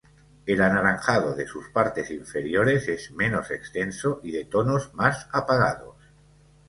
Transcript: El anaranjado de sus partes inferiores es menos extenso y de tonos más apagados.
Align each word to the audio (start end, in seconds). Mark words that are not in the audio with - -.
El 0.47 0.63
anaranjado 0.63 1.35
de 1.35 1.45
sus 1.45 1.69
partes 1.69 2.09
inferiores 2.09 2.87
es 2.87 3.11
menos 3.11 3.51
extenso 3.51 4.19
y 4.23 4.31
de 4.31 4.45
tonos 4.45 4.95
más 4.95 5.29
apagados. 5.31 5.95